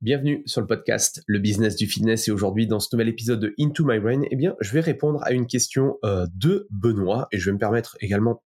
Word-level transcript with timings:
Bienvenue 0.00 0.44
sur 0.46 0.60
le 0.60 0.68
podcast 0.68 1.24
Le 1.26 1.40
Business 1.40 1.74
du 1.74 1.88
Fitness 1.88 2.28
et 2.28 2.30
aujourd'hui 2.30 2.68
dans 2.68 2.78
ce 2.78 2.86
nouvel 2.92 3.08
épisode 3.08 3.40
de 3.40 3.52
Into 3.58 3.84
My 3.84 3.98
Brain, 3.98 4.22
eh 4.30 4.36
bien, 4.36 4.54
je 4.60 4.70
vais 4.70 4.78
répondre 4.78 5.18
à 5.24 5.32
une 5.32 5.48
question 5.48 5.98
euh, 6.04 6.24
de 6.36 6.68
Benoît 6.70 7.26
et 7.32 7.38
je 7.40 7.46
vais 7.46 7.52
me 7.52 7.58
permettre 7.58 7.96
également 8.00 8.40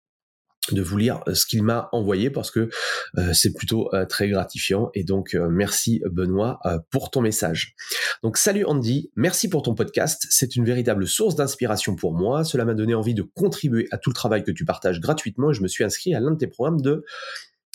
de 0.72 0.84
vous 0.84 0.98
lire 0.98 1.24
euh, 1.28 1.34
ce 1.34 1.48
qu'il 1.48 1.64
m'a 1.64 1.90
envoyé 1.92 2.30
parce 2.30 2.52
que 2.52 2.70
euh, 3.18 3.34
c'est 3.34 3.52
plutôt 3.56 3.90
très 4.10 4.30
gratifiant 4.30 4.92
et 4.94 5.04
donc 5.04 5.34
merci 5.34 6.04
Benoît 6.06 6.60
pour 6.92 7.10
ton 7.10 7.22
message. 7.22 7.74
Donc 8.22 8.38
salut 8.38 8.64
Andy, 8.66 9.10
merci 9.16 9.50
pour 9.50 9.64
ton 9.64 9.74
podcast, 9.74 10.28
c'est 10.30 10.56
une 10.56 10.66
véritable 10.66 11.08
source 11.08 11.36
d'inspiration 11.36 11.96
pour 11.96 12.14
moi, 12.14 12.44
cela 12.44 12.64
m'a 12.64 12.76
donné 12.76 12.94
envie 12.94 13.16
de 13.16 13.24
contribuer 13.24 13.88
à 13.90 13.98
tout 13.98 14.12
le 14.12 14.16
travail 14.16 14.44
que 14.44 14.52
tu 14.52 14.66
partages 14.66 15.00
gratuitement 15.00 15.50
et 15.50 15.56
je 15.56 15.64
me 15.64 15.68
suis 15.68 15.84
inscrit 15.84 16.14
à 16.14 16.20
l'un 16.20 16.30
de 16.30 16.38
tes 16.38 16.48
programmes 16.48 16.82
de 16.82 17.04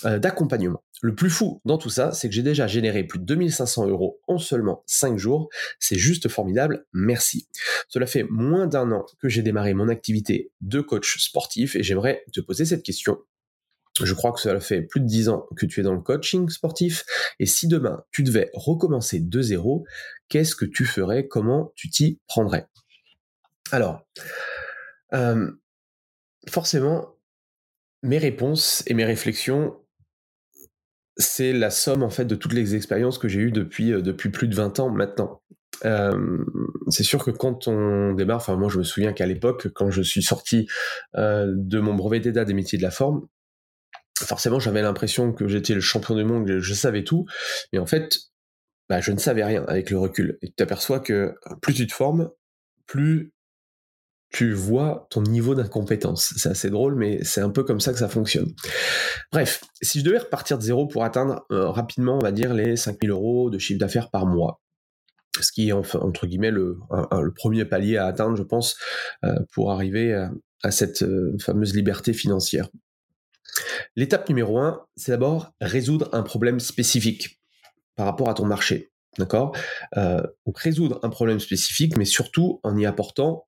d'accompagnement. 0.03 0.83
Le 1.03 1.15
plus 1.15 1.31
fou 1.31 1.61
dans 1.65 1.79
tout 1.79 1.91
ça, 1.91 2.13
c'est 2.13 2.29
que 2.29 2.35
j'ai 2.35 2.43
déjà 2.43 2.67
généré 2.67 3.05
plus 3.05 3.19
de 3.19 3.25
2500 3.25 3.89
euros 3.89 4.21
en 4.27 4.39
seulement 4.39 4.83
5 4.87 5.19
jours. 5.19 5.51
C'est 5.79 5.99
juste 5.99 6.29
formidable. 6.29 6.87
Merci. 6.93 7.47
Cela 7.89 8.07
fait 8.07 8.25
moins 8.31 8.67
d'un 8.67 8.91
an 8.91 9.05
que 9.21 9.29
j'ai 9.29 9.43
démarré 9.43 9.75
mon 9.75 9.89
activité 9.89 10.51
de 10.63 10.81
coach 10.81 11.19
sportif 11.23 11.77
et 11.77 11.83
j'aimerais 11.83 12.25
te 12.33 12.41
poser 12.41 12.65
cette 12.65 12.83
question. 12.83 13.19
Je 14.03 14.13
crois 14.15 14.33
que 14.33 14.41
cela 14.41 14.59
fait 14.61 14.83
plus 14.83 15.01
de 15.01 15.07
10 15.07 15.29
ans 15.29 15.47
que 15.57 15.67
tu 15.67 15.81
es 15.81 15.83
dans 15.83 15.95
le 15.95 16.01
coaching 16.01 16.49
sportif. 16.49 17.05
Et 17.39 17.47
si 17.47 17.69
demain 17.69 18.03
tu 18.11 18.23
devais 18.23 18.51
recommencer 18.55 19.21
de 19.21 19.43
zéro, 19.43 19.85
qu'est-ce 20.29 20.57
que 20.57 20.65
tu 20.65 20.85
ferais? 20.85 21.29
Comment 21.29 21.73
tu 21.77 21.91
t'y 21.91 22.19
prendrais? 22.27 22.67
Alors, 23.71 24.05
euh, 25.13 25.51
forcément, 26.49 27.17
mes 28.03 28.19
réponses 28.19 28.83
et 28.87 28.95
mes 28.95 29.05
réflexions 29.05 29.79
c'est 31.17 31.53
la 31.53 31.71
somme 31.71 32.03
en 32.03 32.11
fait 32.11 32.25
de 32.25 32.35
toutes 32.35 32.53
les 32.53 32.75
expériences 32.75 33.19
que 33.19 33.29
j'ai 33.29 33.41
eues 33.41 33.53
depuis, 33.53 33.93
euh, 33.93 34.03
depuis 34.03 34.31
plus 34.31 34.49
de 34.49 34.55
20 34.55 34.81
ans 34.81 34.91
maintenant. 34.91 35.43
Euh, 35.85 36.45
c'est 36.89 37.03
sûr 37.03 37.25
que 37.25 37.31
quand 37.31 37.69
on 37.69 38.15
démarre, 38.15 38.37
enfin 38.37 38.57
moi 38.57 38.69
je 38.69 38.79
me 38.79 38.85
souviens 38.85 39.13
qu'à 39.13 39.27
l'époque, 39.27 39.69
quand 39.75 39.91
je 39.91 40.03
suis 40.03 40.23
sorti 40.23 40.67
euh, 41.17 41.53
de 41.55 41.81
mon 41.81 41.95
brevet 41.95 42.21
d'état 42.21 42.45
des 42.45 42.55
métiers 42.55 42.79
de 42.79 42.83
la 42.83 42.91
forme, 42.91 43.27
forcément 44.19 44.61
j'avais 44.61 44.83
l'impression 44.83 45.33
que 45.33 45.49
j'étais 45.49 45.75
le 45.75 45.81
champion 45.81 46.15
du 46.15 46.25
monde, 46.25 46.47
que 46.47 46.61
je 46.61 46.75
savais 46.75 47.05
tout, 47.05 47.27
mais 47.73 47.79
en 47.79 47.87
fait, 47.87 48.17
bah, 48.89 49.01
je 49.01 49.13
ne 49.13 49.19
savais 49.19 49.45
rien 49.45 49.65
avec 49.67 49.91
le 49.91 49.99
recul. 49.99 50.39
Et 50.43 50.49
tu 50.49 50.55
t'aperçois 50.55 51.01
que 51.01 51.35
plus 51.61 51.75
tu 51.75 51.87
te 51.87 51.93
formes, 51.93 52.31
plus 52.87 53.34
tu 54.35 54.53
vois 54.53 55.07
ton 55.11 55.23
niveau 55.23 55.55
d'incompétence. 55.55 56.35
C'est 56.37 56.49
assez 56.49 56.69
drôle, 56.69 56.97
mais 56.97 57.23
c'est 57.23 57.41
un 57.41 57.51
peu 57.51 57.63
comme 57.63 57.79
ça 57.79 57.93
que 57.93 58.01
ça 58.01 58.09
fonctionne. 58.09 58.53
Bref, 59.31 59.63
si 59.81 60.01
je 60.01 60.05
devais 60.05 60.19
repartir 60.19 60.59
de 60.59 60.63
zéro 60.65 60.89
pour 60.89 61.05
atteindre 61.05 61.47
euh, 61.53 61.71
rapidement, 61.71 62.17
on 62.17 62.19
va 62.19 62.33
dire, 62.33 62.53
les 62.53 62.75
5000 62.77 63.11
euros 63.11 63.49
de 63.49 63.59
chiffre 63.59 63.79
d'affaires 63.79 64.11
par 64.11 64.27
mois, 64.27 64.61
ce 65.41 65.53
qui 65.53 65.69
est 65.69 65.73
entre 65.73 66.27
guillemets 66.27 66.51
le, 66.51 66.81
premier 67.37 67.65
palier 67.65 67.97
à 67.97 68.07
atteindre, 68.07 68.35
je 68.35 68.43
pense, 68.43 68.77
euh, 69.25 69.37
pour 69.53 69.71
arriver 69.71 70.13
à, 70.65 70.71
cette 70.73 71.03
euh, 71.03 71.37
fameuse 71.41 71.73
liberté 71.73 72.13
financière. 72.13 72.69
L'étape 73.95 74.29
numéro 74.29 74.59
un, 74.59 74.85
c'est 74.97 75.13
d'abord 75.13 75.53
résoudre 75.61 76.09
un 76.13 76.25
problème 76.25 76.59
spécifique 76.59 77.41
par 77.95 78.07
rapport 78.07 78.29
à 78.29 78.35
ton 78.35 78.47
marché. 78.47 78.91
D'accord? 79.17 79.57
Donc 79.95 80.59
résoudre 80.59 80.99
un 81.05 81.09
problème 81.09 81.39
spécifique, 81.39 81.97
mais 81.97 82.05
surtout 82.05 82.59
en 82.65 82.77
y 82.77 82.85
apportant 82.85 83.47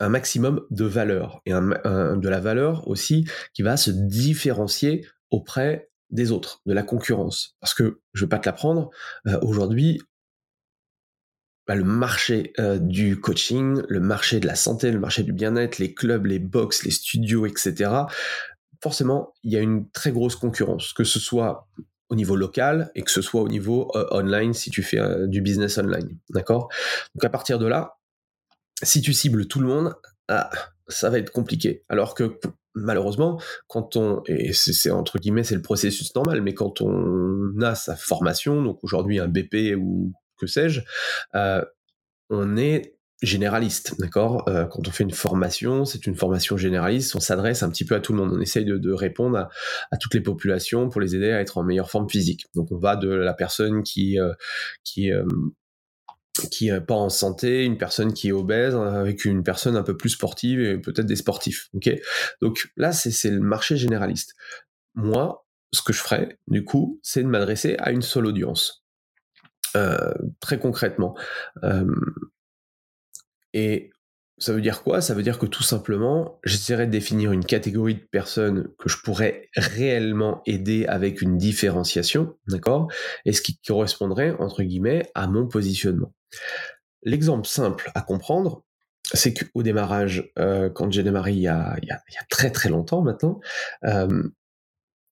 un 0.00 0.08
maximum 0.08 0.62
de 0.70 0.84
valeur 0.84 1.40
et 1.46 1.52
de 1.52 2.28
la 2.28 2.40
valeur 2.40 2.88
aussi 2.88 3.26
qui 3.52 3.62
va 3.62 3.76
se 3.76 3.90
différencier 3.90 5.06
auprès 5.30 5.88
des 6.10 6.30
autres, 6.30 6.62
de 6.64 6.72
la 6.72 6.82
concurrence. 6.82 7.56
Parce 7.60 7.74
que 7.74 8.00
je 8.12 8.24
vais 8.24 8.28
pas 8.28 8.38
te 8.38 8.46
l'apprendre, 8.46 8.90
euh, 9.26 9.38
aujourd'hui, 9.42 10.00
bah, 11.66 11.74
le 11.74 11.84
marché 11.84 12.52
euh, 12.58 12.78
du 12.78 13.20
coaching, 13.20 13.82
le 13.88 14.00
marché 14.00 14.38
de 14.38 14.46
la 14.46 14.54
santé, 14.54 14.92
le 14.92 15.00
marché 15.00 15.22
du 15.22 15.32
bien-être, 15.32 15.78
les 15.78 15.92
clubs, 15.94 16.26
les 16.26 16.38
box, 16.38 16.84
les 16.84 16.90
studios, 16.90 17.46
etc. 17.46 17.90
Forcément, 18.82 19.32
il 19.42 19.52
y 19.52 19.56
a 19.56 19.60
une 19.60 19.90
très 19.90 20.12
grosse 20.12 20.36
concurrence, 20.36 20.92
que 20.92 21.04
ce 21.04 21.18
soit 21.18 21.66
au 22.10 22.16
niveau 22.16 22.36
local 22.36 22.92
et 22.94 23.02
que 23.02 23.10
ce 23.10 23.22
soit 23.22 23.40
au 23.40 23.48
niveau 23.48 23.90
euh, 23.96 24.06
online 24.10 24.52
si 24.52 24.70
tu 24.70 24.82
fais 24.82 25.00
du 25.26 25.40
business 25.40 25.78
online. 25.78 26.18
D'accord? 26.30 26.68
Donc 27.14 27.24
à 27.24 27.30
partir 27.30 27.58
de 27.58 27.66
là, 27.66 27.96
si 28.82 29.00
tu 29.00 29.12
cibles 29.12 29.46
tout 29.46 29.60
le 29.60 29.66
monde, 29.66 29.94
ah, 30.28 30.50
ça 30.88 31.10
va 31.10 31.18
être 31.18 31.30
compliqué. 31.30 31.84
Alors 31.88 32.14
que 32.14 32.38
malheureusement, 32.74 33.40
quand 33.68 33.96
on, 33.96 34.22
et 34.26 34.52
c'est 34.52 34.90
entre 34.90 35.18
guillemets, 35.18 35.44
c'est 35.44 35.54
le 35.54 35.62
processus 35.62 36.14
normal, 36.14 36.42
mais 36.42 36.54
quand 36.54 36.80
on 36.80 37.60
a 37.62 37.74
sa 37.74 37.96
formation, 37.96 38.62
donc 38.62 38.82
aujourd'hui 38.82 39.20
un 39.20 39.28
BP 39.28 39.76
ou 39.78 40.12
que 40.36 40.46
sais-je, 40.46 40.80
euh, 41.34 41.64
on 42.30 42.56
est 42.56 42.96
généraliste, 43.22 43.94
d'accord 43.98 44.48
euh, 44.48 44.66
Quand 44.66 44.86
on 44.86 44.90
fait 44.90 45.04
une 45.04 45.12
formation, 45.12 45.84
c'est 45.84 46.06
une 46.06 46.16
formation 46.16 46.56
généraliste, 46.56 47.14
on 47.14 47.20
s'adresse 47.20 47.62
un 47.62 47.70
petit 47.70 47.84
peu 47.84 47.94
à 47.94 48.00
tout 48.00 48.12
le 48.12 48.18
monde, 48.18 48.32
on 48.34 48.40
essaye 48.40 48.64
de, 48.64 48.92
répondre 48.92 49.48
à, 49.90 49.96
toutes 49.96 50.14
les 50.14 50.20
populations 50.20 50.88
pour 50.90 51.00
les 51.00 51.14
aider 51.14 51.30
à 51.30 51.40
être 51.40 51.56
en 51.58 51.62
meilleure 51.62 51.90
forme 51.90 52.10
physique. 52.10 52.46
Donc 52.54 52.70
on 52.72 52.78
va 52.78 52.96
de 52.96 53.08
la 53.08 53.32
personne 53.32 53.82
qui 53.82 54.18
euh, 54.18 54.32
qui 54.82 55.10
qui 56.50 56.68
est 56.68 56.80
pas 56.80 56.94
en 56.94 57.08
santé, 57.08 57.64
une 57.64 57.78
personne 57.78 58.12
qui 58.12 58.28
est 58.28 58.32
obèse, 58.32 58.74
avec 58.74 59.24
une 59.24 59.42
personne 59.42 59.76
un 59.76 59.82
peu 59.82 59.96
plus 59.96 60.10
sportive 60.10 60.60
et 60.60 60.78
peut-être 60.78 61.06
des 61.06 61.16
sportifs. 61.16 61.70
Donc 62.40 62.70
là 62.76 62.92
c'est 62.92 63.30
le 63.30 63.40
marché 63.40 63.76
généraliste. 63.76 64.34
Moi, 64.94 65.46
ce 65.72 65.82
que 65.82 65.92
je 65.92 66.00
ferais 66.00 66.38
du 66.46 66.64
coup, 66.64 67.00
c'est 67.02 67.22
de 67.22 67.28
m'adresser 67.28 67.76
à 67.78 67.90
une 67.90 68.02
seule 68.02 68.26
audience, 68.26 68.84
euh, 69.76 70.12
très 70.40 70.58
concrètement. 70.58 71.16
Euh, 71.64 71.84
et 73.52 73.90
ça 74.38 74.52
veut 74.52 74.60
dire 74.60 74.82
quoi? 74.82 75.00
Ça 75.00 75.14
veut 75.14 75.22
dire 75.22 75.38
que 75.38 75.46
tout 75.46 75.62
simplement, 75.62 76.40
j'essaierai 76.44 76.86
de 76.86 76.90
définir 76.90 77.32
une 77.32 77.44
catégorie 77.44 77.94
de 77.94 78.06
personnes 78.10 78.68
que 78.78 78.88
je 78.88 78.98
pourrais 79.02 79.48
réellement 79.56 80.42
aider 80.46 80.86
avec 80.86 81.22
une 81.22 81.38
différenciation, 81.38 82.36
d'accord? 82.48 82.90
Et 83.24 83.32
ce 83.32 83.42
qui 83.42 83.58
correspondrait, 83.66 84.34
entre 84.38 84.62
guillemets, 84.62 85.08
à 85.14 85.28
mon 85.28 85.46
positionnement. 85.46 86.12
L'exemple 87.02 87.46
simple 87.46 87.90
à 87.94 88.00
comprendre, 88.00 88.64
c'est 89.12 89.34
qu'au 89.34 89.62
démarrage, 89.62 90.32
euh, 90.38 90.70
quand 90.70 90.90
j'ai 90.90 91.02
démarré 91.02 91.32
il 91.32 91.40
y, 91.40 91.48
a, 91.48 91.76
très 92.30 92.50
très 92.50 92.70
longtemps 92.70 93.02
maintenant, 93.02 93.40
euh, 93.84 94.28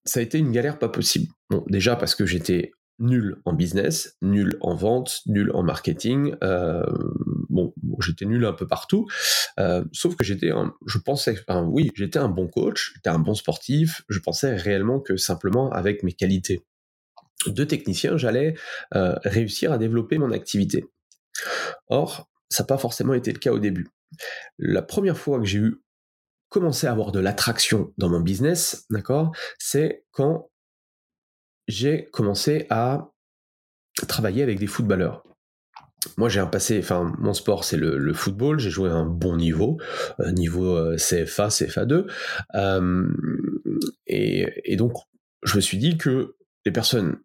ça 0.03 0.19
a 0.19 0.23
été 0.23 0.37
une 0.37 0.51
galère 0.51 0.79
pas 0.79 0.89
possible. 0.89 1.31
Bon, 1.49 1.63
déjà 1.67 1.95
parce 1.95 2.15
que 2.15 2.25
j'étais 2.25 2.71
nul 2.99 3.41
en 3.45 3.53
business, 3.53 4.17
nul 4.21 4.57
en 4.61 4.75
vente, 4.75 5.21
nul 5.27 5.51
en 5.53 5.63
marketing. 5.63 6.35
Euh, 6.43 6.83
j'étais 8.01 8.25
nul 8.25 8.45
un 8.45 8.53
peu 8.53 8.67
partout, 8.67 9.07
sauf 9.91 10.15
que 10.15 10.23
j'étais, 10.23 10.51
je 10.85 10.97
pensais, 10.97 11.35
oui, 11.65 11.91
j'étais 11.95 12.19
un 12.19 12.29
bon 12.29 12.47
coach, 12.47 12.93
j'étais 12.95 13.09
un 13.09 13.19
bon 13.19 13.33
sportif. 13.33 14.03
Je 14.09 14.19
pensais 14.19 14.55
réellement 14.55 14.99
que 14.99 15.17
simplement 15.17 15.71
avec 15.71 16.03
mes 16.03 16.13
qualités 16.13 16.63
de 17.45 17.63
technicien, 17.63 18.17
j'allais 18.17 18.55
réussir 18.91 19.71
à 19.71 19.77
développer 19.77 20.17
mon 20.17 20.31
activité. 20.31 20.85
Or, 21.87 22.29
ça 22.49 22.63
n'a 22.63 22.67
pas 22.67 22.77
forcément 22.77 23.13
été 23.13 23.31
le 23.31 23.39
cas 23.39 23.51
au 23.51 23.59
début. 23.59 23.89
La 24.57 24.81
première 24.81 25.17
fois 25.17 25.39
que 25.39 25.45
j'ai 25.45 25.59
eu 25.59 25.81
commencé 26.49 26.85
à 26.85 26.91
avoir 26.91 27.11
de 27.11 27.19
l'attraction 27.19 27.93
dans 27.97 28.09
mon 28.09 28.19
business, 28.19 28.85
d'accord, 28.91 29.35
c'est 29.57 30.05
quand 30.11 30.51
j'ai 31.67 32.05
commencé 32.11 32.67
à 32.69 33.09
travailler 34.07 34.43
avec 34.43 34.59
des 34.59 34.67
footballeurs. 34.67 35.23
Moi 36.17 36.29
j'ai 36.29 36.39
un 36.39 36.47
passé, 36.47 36.79
enfin 36.79 37.13
mon 37.19 37.33
sport 37.33 37.63
c'est 37.63 37.77
le, 37.77 38.13
football, 38.13 38.59
j'ai 38.59 38.69
joué 38.69 38.89
à 38.89 38.93
un 38.93 39.05
bon 39.05 39.35
niveau, 39.35 39.77
euh, 40.19 40.31
niveau 40.31 40.75
euh, 40.75 40.97
CFA, 40.97 41.47
CFA2, 41.47 42.05
et, 44.07 44.75
donc 44.75 44.93
je 45.43 45.55
me 45.55 45.61
suis 45.61 45.77
dit 45.77 45.97
que 45.97 46.35
les 46.65 46.71
personnes 46.71 47.17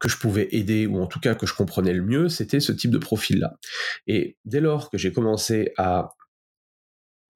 que 0.00 0.08
je 0.08 0.16
pouvais 0.16 0.48
aider, 0.52 0.86
ou 0.86 1.00
en 1.00 1.06
tout 1.06 1.20
cas 1.20 1.34
que 1.34 1.46
je 1.46 1.54
comprenais 1.54 1.92
le 1.92 2.02
mieux, 2.02 2.28
c'était 2.28 2.60
ce 2.60 2.72
type 2.72 2.90
de 2.90 2.98
profil-là. 2.98 3.58
Et 4.06 4.38
dès 4.46 4.60
lors 4.60 4.88
que 4.88 4.96
j'ai 4.96 5.12
commencé 5.12 5.74
à 5.76 6.14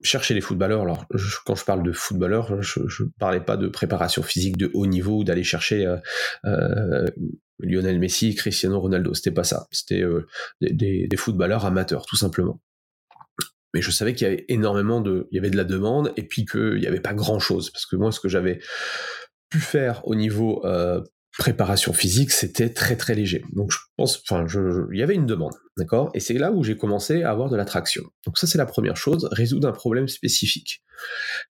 chercher 0.04 0.34
les 0.34 0.40
footballeurs, 0.40 0.82
alors 0.82 1.06
quand 1.46 1.54
je 1.54 1.64
parle 1.64 1.82
de 1.82 1.92
footballeurs, 1.92 2.62
je 2.62 2.81
ne 2.81 3.08
parlais 3.19 3.40
pas 3.40 3.56
de 3.56 3.69
préparation 3.69 4.22
physique 4.22 4.56
de 4.56 4.70
haut 4.75 4.86
niveau, 4.86 5.19
ou 5.19 5.25
d'aller 5.25 5.44
chercher 5.44 5.86
euh, 5.86 5.96
euh, 6.44 7.06
Lionel 7.58 7.98
Messi, 7.98 8.34
Cristiano 8.34 8.80
Ronaldo, 8.80 9.14
c'était 9.14 9.30
pas 9.30 9.44
ça, 9.44 9.66
c'était 9.70 10.02
euh, 10.02 10.26
des, 10.60 11.08
footballeurs 11.16 11.64
amateurs, 11.64 12.06
tout 12.06 12.16
simplement. 12.16 12.60
Mais 13.72 13.82
je 13.82 13.90
savais 13.90 14.14
qu'il 14.14 14.26
y 14.26 14.30
avait 14.30 14.44
énormément 14.48 15.00
de, 15.00 15.28
il 15.30 15.36
y 15.36 15.38
avait 15.38 15.50
de 15.50 15.56
la 15.56 15.64
demande, 15.64 16.12
et 16.16 16.22
puis 16.22 16.44
qu'il 16.44 16.78
n'y 16.78 16.86
avait 16.86 17.00
pas 17.00 17.14
grand-chose, 17.14 17.70
parce 17.70 17.86
que 17.86 17.96
moi, 17.96 18.12
ce 18.12 18.20
que 18.20 18.28
j'avais 18.28 18.60
pu 19.50 19.58
faire 19.58 20.06
au 20.06 20.14
niveau 20.14 20.62
préparation 21.38 21.92
physique, 21.92 22.30
c'était 22.30 22.72
très 22.72 22.96
très 22.96 23.14
léger. 23.14 23.44
Donc 23.52 23.72
je 23.72 23.78
pense, 23.96 24.22
enfin, 24.22 24.46
il 24.92 24.98
y 24.98 25.02
avait 25.02 25.14
une 25.14 25.26
demande, 25.26 25.54
d'accord? 25.76 26.10
Et 26.14 26.20
c'est 26.20 26.34
là 26.34 26.52
où 26.52 26.62
j'ai 26.62 26.76
commencé 26.76 27.22
à 27.22 27.30
avoir 27.30 27.50
de 27.50 27.56
l'attraction. 27.56 28.04
Donc 28.24 28.38
ça 28.38 28.46
c'est 28.46 28.58
la 28.58 28.66
première 28.66 28.96
chose, 28.96 29.28
résoudre 29.32 29.68
un 29.68 29.72
problème 29.72 30.06
spécifique. 30.06 30.82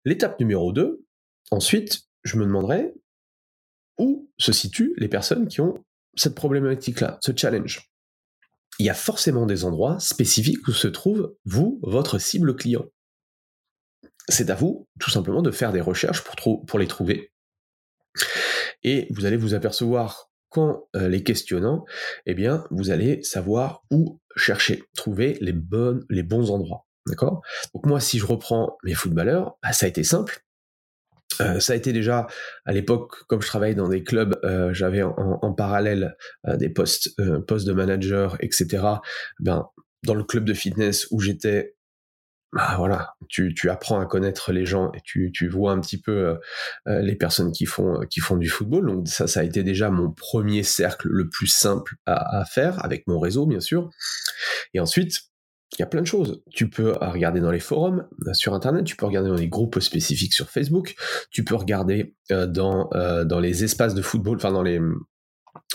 L'étape 0.04 0.40
numéro 0.40 0.72
2, 0.72 1.04
ensuite, 1.50 2.04
je 2.22 2.38
me 2.38 2.44
demanderais 2.44 2.94
où 3.98 4.30
se 4.38 4.52
situent 4.52 4.94
les 4.96 5.08
personnes 5.08 5.48
qui 5.48 5.60
ont 5.60 5.84
cette 6.16 6.34
problématique-là, 6.34 7.18
ce 7.20 7.32
challenge. 7.36 7.90
Il 8.78 8.86
y 8.86 8.90
a 8.90 8.94
forcément 8.94 9.46
des 9.46 9.64
endroits 9.64 10.00
spécifiques 10.00 10.66
où 10.66 10.72
se 10.72 10.88
trouve, 10.88 11.36
vous, 11.44 11.80
votre 11.82 12.18
cible 12.18 12.56
client. 12.56 12.84
C'est 14.28 14.50
à 14.50 14.54
vous, 14.54 14.88
tout 14.98 15.10
simplement, 15.10 15.42
de 15.42 15.50
faire 15.50 15.72
des 15.72 15.80
recherches 15.80 16.24
pour, 16.24 16.78
les 16.78 16.86
trouver 16.86 17.30
et 18.84 19.08
vous 19.10 19.24
allez 19.24 19.36
vous 19.36 19.54
apercevoir 19.54 20.30
qu'en 20.50 20.86
euh, 20.94 21.08
les 21.08 21.24
questionnant, 21.24 21.84
eh 22.26 22.34
bien, 22.34 22.64
vous 22.70 22.90
allez 22.90 23.22
savoir 23.22 23.82
où 23.90 24.20
chercher, 24.36 24.84
trouver 24.94 25.36
les, 25.40 25.52
bonnes, 25.52 26.04
les 26.10 26.22
bons 26.22 26.50
endroits. 26.50 26.86
D'accord? 27.06 27.42
Donc 27.74 27.86
moi, 27.86 28.00
si 28.00 28.18
je 28.18 28.26
reprends 28.26 28.76
mes 28.84 28.94
footballeurs, 28.94 29.56
bah, 29.62 29.72
ça 29.72 29.86
a 29.86 29.88
été 29.88 30.04
simple. 30.04 30.43
Euh, 31.40 31.58
ça 31.58 31.72
a 31.72 31.76
été 31.76 31.92
déjà 31.92 32.26
à 32.64 32.72
l'époque, 32.72 33.24
comme 33.26 33.42
je 33.42 33.46
travaillais 33.46 33.74
dans 33.74 33.88
des 33.88 34.04
clubs, 34.04 34.38
euh, 34.44 34.72
j'avais 34.72 35.02
en, 35.02 35.52
parallèle 35.52 36.16
des 36.46 36.68
postes, 36.68 37.18
de 37.18 37.72
manager, 37.72 38.36
etc. 38.40 38.82
Ben, 39.40 39.66
dans 40.04 40.14
le 40.14 40.24
club 40.24 40.44
de 40.44 40.54
fitness 40.54 41.06
où 41.10 41.20
j'étais, 41.20 41.74
bah 42.52 42.74
voilà, 42.76 43.14
tu, 43.28 43.52
apprends 43.68 44.00
à 44.00 44.06
connaître 44.06 44.52
les 44.52 44.64
gens 44.64 44.92
et 44.92 45.00
tu, 45.02 45.48
vois 45.48 45.72
un 45.72 45.80
petit 45.80 46.00
peu 46.00 46.12
euh, 46.12 46.34
euh, 46.86 47.00
les 47.00 47.16
personnes 47.16 47.50
qui 47.50 47.66
font, 47.66 48.00
qui 48.08 48.20
font 48.20 48.36
du 48.36 48.48
football. 48.48 48.86
Donc 48.86 49.08
ça, 49.08 49.40
a 49.40 49.42
été 49.42 49.64
déjà 49.64 49.90
mon 49.90 50.12
premier 50.12 50.62
cercle 50.62 51.08
le 51.08 51.28
plus 51.28 51.48
simple 51.48 51.96
à 52.06 52.44
faire, 52.44 52.84
avec 52.84 53.06
mon 53.08 53.18
réseau 53.18 53.46
bien 53.46 53.60
sûr. 53.60 53.90
Et 54.72 54.80
ensuite, 54.80 55.20
il 55.78 55.80
y 55.80 55.82
a 55.82 55.86
plein 55.86 56.02
de 56.02 56.06
choses. 56.06 56.42
Tu 56.50 56.68
peux 56.68 56.92
regarder 57.00 57.40
dans 57.40 57.50
les 57.50 57.60
forums 57.60 58.06
sur 58.32 58.54
Internet, 58.54 58.84
tu 58.84 58.96
peux 58.96 59.06
regarder 59.06 59.28
dans 59.28 59.36
les 59.36 59.48
groupes 59.48 59.80
spécifiques 59.80 60.32
sur 60.32 60.50
Facebook, 60.50 60.94
tu 61.30 61.44
peux 61.44 61.56
regarder 61.56 62.14
euh, 62.30 62.46
dans, 62.46 62.90
dans 63.24 63.40
les 63.40 63.64
espaces 63.64 63.94
de 63.94 64.02
football, 64.02 64.36
enfin 64.36 64.52
dans 64.52 64.62
les 64.62 64.80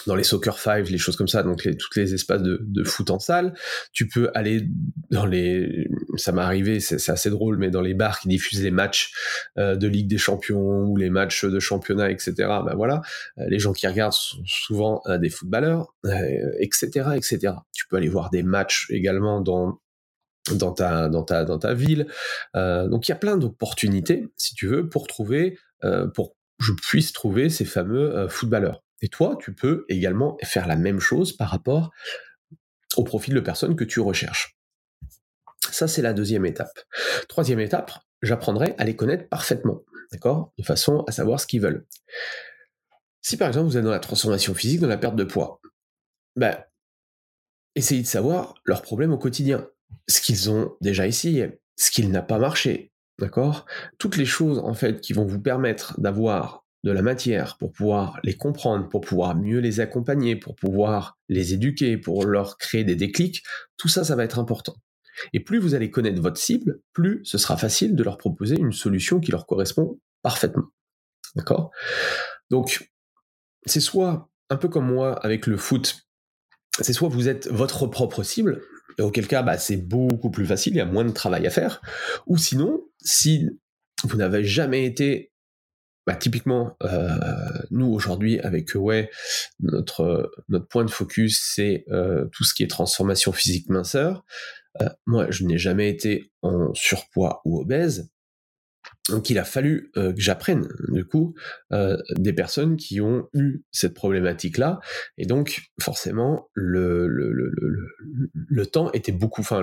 dans 0.07 0.15
les 0.15 0.23
soccer 0.23 0.59
five, 0.59 0.89
les 0.89 0.97
choses 0.97 1.15
comme 1.15 1.27
ça, 1.27 1.43
donc 1.43 1.63
les, 1.63 1.75
tous 1.75 1.89
les 1.95 2.13
espaces 2.13 2.41
de, 2.41 2.83
foot 2.83 3.09
en 3.11 3.19
salle. 3.19 3.53
Tu 3.91 4.07
peux 4.07 4.29
aller 4.33 4.67
dans 5.11 5.25
les, 5.25 5.87
ça 6.15 6.31
m'est 6.31 6.41
arrivé, 6.41 6.79
c'est 6.79 7.11
assez 7.11 7.29
drôle, 7.29 7.57
mais 7.57 7.69
dans 7.69 7.81
les 7.81 7.93
bars 7.93 8.19
qui 8.19 8.27
diffusent 8.27 8.63
les 8.63 8.71
matchs 8.71 9.11
euh, 9.57 9.75
de 9.75 9.87
Ligue 9.87 10.07
des 10.07 10.17
Champions 10.17 10.83
ou 10.83 10.97
les 10.97 11.09
matchs 11.09 11.45
de 11.45 11.59
championnat, 11.59 12.11
etc. 12.11 12.33
Ben 12.37 12.73
voilà, 12.75 13.01
euh, 13.37 13.45
les 13.47 13.59
gens 13.59 13.73
qui 13.73 13.87
regardent 13.87 14.13
sont 14.13 14.43
souvent 14.45 15.01
euh, 15.07 15.17
des 15.17 15.29
footballeurs, 15.29 15.95
etc., 16.59 17.09
etc. 17.15 17.53
Tu 17.73 17.87
peux 17.87 17.97
aller 17.97 18.09
voir 18.09 18.29
des 18.29 18.43
matchs 18.43 18.87
également 18.89 19.41
dans 19.41 19.79
dans 20.57 20.73
ta 20.73 21.73
ville. 21.73 22.07
donc 22.53 23.07
il 23.07 23.11
y 23.11 23.13
a 23.13 23.17
plein 23.17 23.37
d'opportunités, 23.37 24.27
si 24.37 24.55
tu 24.55 24.67
veux, 24.67 24.89
pour 24.89 25.07
trouver, 25.07 25.57
pour 26.13 26.31
que 26.31 26.65
je 26.65 26.73
puisse 26.73 27.13
trouver 27.13 27.49
ces 27.49 27.65
fameux 27.65 28.27
footballeurs. 28.27 28.83
Et 29.01 29.07
toi, 29.07 29.37
tu 29.39 29.53
peux 29.53 29.85
également 29.87 30.37
faire 30.43 30.67
la 30.67 30.75
même 30.75 30.99
chose 30.99 31.31
par 31.31 31.49
rapport 31.49 31.91
au 32.97 33.03
profil 33.03 33.33
de 33.33 33.39
personnes 33.39 33.75
que 33.75 33.85
tu 33.85 33.99
recherches. 33.99 34.57
Ça, 35.71 35.87
c'est 35.87 36.01
la 36.01 36.13
deuxième 36.13 36.45
étape. 36.45 36.79
Troisième 37.27 37.59
étape, 37.59 37.91
j'apprendrai 38.21 38.75
à 38.77 38.83
les 38.83 38.95
connaître 38.95 39.29
parfaitement, 39.29 39.83
d'accord? 40.11 40.51
De 40.57 40.63
façon 40.63 41.03
à 41.07 41.11
savoir 41.11 41.39
ce 41.39 41.47
qu'ils 41.47 41.61
veulent. 41.61 41.85
Si 43.21 43.37
par 43.37 43.47
exemple 43.47 43.67
vous 43.67 43.77
êtes 43.77 43.83
dans 43.83 43.91
la 43.91 43.99
transformation 43.99 44.53
physique, 44.53 44.79
dans 44.79 44.87
la 44.87 44.97
perte 44.97 45.15
de 45.15 45.23
poids, 45.23 45.61
ben, 46.35 46.57
essayez 47.75 48.01
de 48.01 48.07
savoir 48.07 48.55
leurs 48.65 48.81
problèmes 48.81 49.13
au 49.13 49.17
quotidien, 49.17 49.69
ce 50.07 50.21
qu'ils 50.21 50.49
ont 50.49 50.75
déjà 50.81 51.07
essayé, 51.07 51.59
ce 51.75 51.91
qui 51.91 52.05
n'a 52.05 52.21
pas 52.21 52.39
marché, 52.39 52.91
d'accord? 53.19 53.65
Toutes 53.97 54.17
les 54.17 54.25
choses 54.25 54.59
en 54.59 54.73
fait 54.73 55.01
qui 55.01 55.13
vont 55.13 55.25
vous 55.25 55.39
permettre 55.39 55.99
d'avoir 55.99 56.65
de 56.83 56.91
la 56.91 57.01
matière 57.01 57.57
pour 57.57 57.71
pouvoir 57.73 58.19
les 58.23 58.35
comprendre, 58.35 58.87
pour 58.87 59.01
pouvoir 59.01 59.35
mieux 59.35 59.59
les 59.59 59.79
accompagner, 59.79 60.35
pour 60.35 60.55
pouvoir 60.55 61.17
les 61.27 61.53
éduquer, 61.53 61.97
pour 61.97 62.25
leur 62.25 62.57
créer 62.57 62.83
des 62.83 62.95
déclics, 62.95 63.43
tout 63.77 63.89
ça, 63.89 64.03
ça 64.03 64.15
va 64.15 64.23
être 64.23 64.39
important. 64.39 64.75
Et 65.33 65.41
plus 65.41 65.59
vous 65.59 65.75
allez 65.75 65.91
connaître 65.91 66.21
votre 66.21 66.37
cible, 66.37 66.79
plus 66.93 67.19
ce 67.23 67.37
sera 67.37 67.57
facile 67.57 67.95
de 67.95 68.03
leur 68.03 68.17
proposer 68.17 68.57
une 68.57 68.71
solution 68.71 69.19
qui 69.19 69.31
leur 69.31 69.45
correspond 69.45 69.99
parfaitement. 70.21 70.67
D'accord? 71.35 71.71
Donc, 72.49 72.89
c'est 73.65 73.81
soit, 73.81 74.29
un 74.49 74.55
peu 74.55 74.69
comme 74.69 74.87
moi 74.91 75.13
avec 75.19 75.47
le 75.47 75.57
foot, 75.57 76.07
c'est 76.79 76.93
soit 76.93 77.09
vous 77.09 77.27
êtes 77.27 77.47
votre 77.47 77.87
propre 77.87 78.23
cible, 78.23 78.61
auquel 79.01 79.27
cas 79.27 79.41
bah, 79.41 79.57
c'est 79.57 79.77
beaucoup 79.77 80.31
plus 80.31 80.45
facile, 80.45 80.73
il 80.73 80.77
y 80.77 80.81
a 80.81 80.85
moins 80.85 81.05
de 81.05 81.11
travail 81.11 81.45
à 81.47 81.49
faire, 81.49 81.81
ou 82.27 82.37
sinon, 82.37 82.81
si 83.01 83.47
vous 84.03 84.17
n'avez 84.17 84.43
jamais 84.43 84.85
été 84.85 85.31
bah, 86.09 86.15
typiquement, 86.15 86.75
euh, 86.83 87.19
nous 87.69 87.85
aujourd'hui 87.85 88.39
avec 88.39 88.73
ouais, 88.73 89.11
notre 89.59 90.31
notre 90.47 90.67
point 90.67 90.83
de 90.83 90.89
focus 90.89 91.39
c'est 91.53 91.85
euh, 91.91 92.25
tout 92.31 92.43
ce 92.43 92.55
qui 92.55 92.63
est 92.63 92.67
transformation 92.67 93.31
physique 93.31 93.69
minceur. 93.69 94.25
Euh, 94.81 94.89
moi, 95.05 95.29
je 95.29 95.43
n'ai 95.43 95.59
jamais 95.59 95.89
été 95.89 96.31
en 96.41 96.73
surpoids 96.73 97.41
ou 97.45 97.59
obèse, 97.59 98.09
donc 99.09 99.29
il 99.29 99.37
a 99.37 99.43
fallu 99.43 99.91
que 99.95 100.13
j'apprenne 100.17 100.67
du 100.89 101.05
coup 101.05 101.35
des 101.71 102.33
personnes 102.33 102.77
qui 102.77 103.01
ont 103.01 103.27
eu 103.33 103.61
cette 103.71 103.93
problématique-là, 103.93 104.79
et 105.17 105.25
donc 105.25 105.61
forcément 105.81 106.49
le 106.55 107.05
temps 108.65 108.91
était 108.91 109.11
beaucoup, 109.11 109.41
enfin 109.41 109.61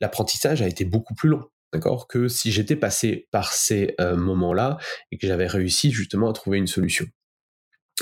l'apprentissage 0.00 0.62
a 0.62 0.68
été 0.68 0.84
beaucoup 0.84 1.14
plus 1.14 1.28
long 1.28 1.44
d'accord, 1.72 2.08
que 2.08 2.28
si 2.28 2.52
j'étais 2.52 2.76
passé 2.76 3.28
par 3.30 3.52
ces 3.52 3.94
euh, 4.00 4.16
moments-là 4.16 4.78
et 5.12 5.18
que 5.18 5.26
j'avais 5.26 5.46
réussi 5.46 5.90
justement 5.90 6.30
à 6.30 6.32
trouver 6.32 6.58
une 6.58 6.66
solution. 6.66 7.06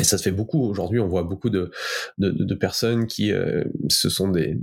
Et 0.01 0.05
ça 0.05 0.17
se 0.17 0.23
fait 0.23 0.33
beaucoup 0.33 0.63
aujourd'hui, 0.63 1.01
on 1.01 1.09
voit 1.09 1.25
beaucoup 1.25 1.51
de, 1.51 1.73
de, 2.19 2.55
personnes 2.55 3.07
qui, 3.07 3.33
euh, 3.33 3.65
ce 3.89 4.09
sont 4.09 4.29
des, 4.29 4.57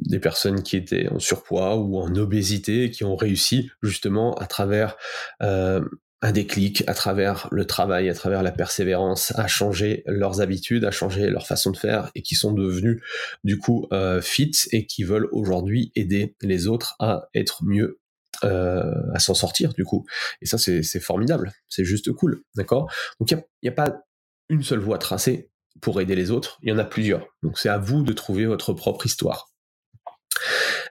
des 0.00 0.18
personnes 0.18 0.62
qui 0.62 0.76
étaient 0.76 1.08
en 1.08 1.18
surpoids 1.18 1.76
ou 1.76 1.98
en 1.98 2.14
obésité, 2.16 2.90
qui 2.90 3.04
ont 3.04 3.16
réussi 3.16 3.70
justement 3.82 4.34
à 4.34 4.46
travers 4.46 4.96
euh, 5.42 5.84
un 6.22 6.32
déclic, 6.32 6.84
à 6.86 6.94
travers 6.94 7.48
le 7.50 7.66
travail, 7.66 8.10
à 8.10 8.14
travers 8.14 8.42
la 8.42 8.52
persévérance, 8.52 9.32
à 9.36 9.46
changer 9.46 10.02
leurs 10.06 10.40
habitudes, 10.40 10.84
à 10.84 10.90
changer 10.90 11.30
leur 11.30 11.46
façon 11.46 11.70
de 11.70 11.76
faire 11.76 12.10
et 12.14 12.22
qui 12.22 12.34
sont 12.34 12.52
devenus 12.52 13.02
du 13.42 13.58
coup 13.58 13.86
euh, 13.92 14.20
fit 14.20 14.52
et 14.72 14.86
qui 14.86 15.02
veulent 15.02 15.28
aujourd'hui 15.32 15.92
aider 15.94 16.36
les 16.42 16.66
autres 16.66 16.94
à 16.98 17.28
être 17.34 17.64
mieux 17.64 18.00
euh, 18.44 18.92
à 19.14 19.18
s'en 19.18 19.34
sortir 19.34 19.72
du 19.72 19.84
coup. 19.84 20.04
Et 20.42 20.46
ça, 20.46 20.58
c'est 20.58 21.00
formidable, 21.00 21.52
c'est 21.68 21.84
juste 21.84 22.12
cool, 22.12 22.42
d'accord? 22.54 22.90
Donc 23.18 23.30
il 23.30 23.42
n'y 23.62 23.68
a, 23.68 23.72
a, 23.72 23.74
pas 23.74 24.02
une 24.50 24.62
seule 24.62 24.78
voie 24.78 24.98
tracée 24.98 25.50
pour 25.80 26.00
aider 26.00 26.14
les 26.14 26.30
autres, 26.30 26.58
il 26.62 26.68
y 26.68 26.72
en 26.72 26.78
a 26.78 26.84
plusieurs. 26.84 27.26
Donc 27.42 27.58
c'est 27.58 27.68
à 27.68 27.78
vous 27.78 28.02
de 28.02 28.12
trouver 28.12 28.44
votre 28.44 28.72
propre 28.72 29.06
histoire. 29.06 29.50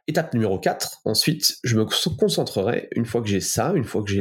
Étape 0.09 0.33
numéro 0.33 0.57
4, 0.57 1.01
ensuite, 1.05 1.59
je 1.63 1.77
me 1.77 1.85
concentrerai, 1.85 2.89
une 2.95 3.05
fois 3.05 3.21
que 3.21 3.27
j'ai 3.27 3.41
ça, 3.41 3.73
une 3.75 3.83
fois 3.83 4.03
que 4.03 4.11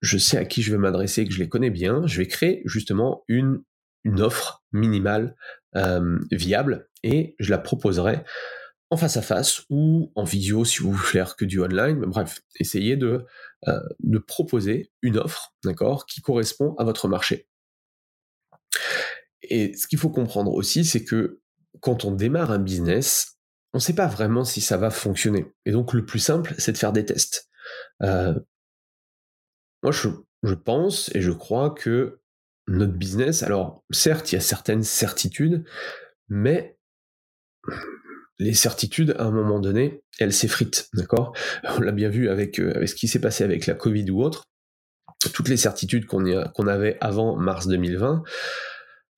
je 0.00 0.18
sais 0.18 0.38
à 0.38 0.46
qui 0.46 0.62
je 0.62 0.72
veux 0.72 0.78
m'adresser, 0.78 1.26
que 1.26 1.34
je 1.34 1.38
les 1.38 1.50
connais 1.50 1.68
bien, 1.68 2.06
je 2.06 2.16
vais 2.16 2.26
créer 2.26 2.62
justement 2.64 3.22
une, 3.28 3.62
une 4.04 4.22
offre 4.22 4.64
minimale 4.72 5.36
euh, 5.76 6.18
viable 6.30 6.88
et 7.02 7.36
je 7.38 7.50
la 7.50 7.58
proposerai 7.58 8.24
en 8.88 8.96
face 8.96 9.18
à 9.18 9.20
face 9.20 9.66
ou 9.68 10.10
en 10.14 10.24
vidéo 10.24 10.64
si 10.64 10.78
vous 10.78 10.92
voulez 10.92 11.04
faire 11.04 11.36
que 11.36 11.44
du 11.44 11.60
online. 11.60 11.98
Mais 11.98 12.06
bref, 12.06 12.40
essayez 12.58 12.96
de, 12.96 13.26
euh, 13.68 13.80
de 14.00 14.18
proposer 14.18 14.92
une 15.02 15.18
offre, 15.18 15.54
d'accord, 15.62 16.06
qui 16.06 16.22
correspond 16.22 16.74
à 16.78 16.84
votre 16.84 17.06
marché. 17.06 17.50
Et 19.42 19.76
ce 19.76 19.86
qu'il 19.86 19.98
faut 19.98 20.08
comprendre 20.08 20.54
aussi, 20.54 20.86
c'est 20.86 21.04
que 21.04 21.42
quand 21.80 22.06
on 22.06 22.12
démarre 22.12 22.50
un 22.50 22.58
business, 22.58 23.38
on 23.72 23.78
ne 23.78 23.82
sait 23.82 23.94
pas 23.94 24.06
vraiment 24.06 24.44
si 24.44 24.60
ça 24.60 24.76
va 24.76 24.90
fonctionner. 24.90 25.46
Et 25.64 25.72
donc 25.72 25.94
le 25.94 26.04
plus 26.04 26.18
simple, 26.18 26.54
c'est 26.58 26.72
de 26.72 26.78
faire 26.78 26.92
des 26.92 27.04
tests. 27.04 27.48
Euh, 28.02 28.34
moi, 29.82 29.92
je, 29.92 30.54
pense 30.54 31.10
et 31.14 31.20
je 31.20 31.30
crois 31.30 31.70
que 31.70 32.20
notre 32.68 32.92
business, 32.92 33.42
alors 33.42 33.82
certes, 33.90 34.30
il 34.30 34.36
y 34.36 34.38
a 34.38 34.42
certaines 34.42 34.82
certitudes, 34.82 35.64
mais 36.28 36.76
les 38.38 38.54
certitudes, 38.54 39.14
à 39.18 39.24
un 39.24 39.30
moment 39.30 39.60
donné, 39.60 40.02
elles 40.18 40.32
s'effritent, 40.32 40.88
d'accord? 40.94 41.34
On 41.64 41.80
l'a 41.80 41.92
bien 41.92 42.08
vu 42.08 42.28
avec, 42.28 42.58
euh, 42.58 42.74
avec 42.74 42.88
ce 42.88 42.94
qui 42.94 43.08
s'est 43.08 43.20
passé 43.20 43.44
avec 43.44 43.66
la 43.66 43.74
Covid 43.74 44.10
ou 44.10 44.22
autre. 44.22 44.44
Toutes 45.32 45.48
les 45.48 45.56
certitudes 45.56 46.06
qu'on 46.06 46.66
avait 46.66 46.98
avant 47.00 47.36
mars 47.36 47.68
2020, 47.68 48.24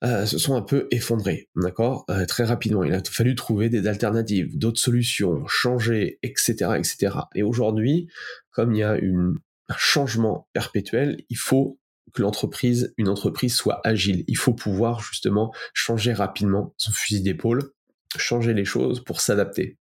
euh, 0.03 0.27
se 0.27 0.39
sont 0.39 0.55
un 0.55 0.63
peu 0.63 0.89
effondrés, 0.91 1.49
d'accord 1.57 2.05
euh, 2.11 2.27
Très 2.27 2.45
rapidement, 2.45 2.85
il 2.85 2.93
a 2.93 3.03
fallu 3.03 3.35
trouver 3.35 3.69
des 3.69 3.87
alternatives, 3.87 4.57
d'autres 4.59 4.81
solutions, 4.81 5.47
changer, 5.47 6.19
etc., 6.23 6.73
etc. 6.77 7.17
Et 7.35 7.43
aujourd'hui, 7.43 8.09
comme 8.51 8.75
il 8.75 8.79
y 8.79 8.83
a 8.83 8.97
une, 8.97 9.39
un 9.69 9.77
changement 9.79 10.49
perpétuel, 10.53 11.23
il 11.31 11.39
faut 11.39 11.79
que 12.13 12.23
l'entreprise, 12.23 12.93
une 12.97 13.09
entreprise 13.09 13.55
soit 13.55 13.81
agile. 13.85 14.25
Il 14.29 14.37
faut 14.37 14.53
pouvoir 14.53 15.01
justement 15.01 15.53
changer 15.73 16.13
rapidement 16.13 16.75
son 16.77 16.93
fusil 16.93 17.23
d'épaule, 17.23 17.73
changer 18.17 18.53
les 18.55 18.65
choses 18.65 19.03
pour 19.03 19.21
s'adapter. 19.21 19.79